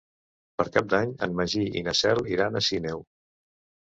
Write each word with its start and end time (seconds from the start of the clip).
Per 0.59 0.63
Cap 0.77 0.85
d'Any 0.93 1.11
en 1.27 1.35
Magí 1.39 1.61
i 1.81 1.83
na 1.87 1.93
Cel 1.99 2.21
iran 2.37 2.57
a 2.57 2.63
Sineu. 2.69 3.05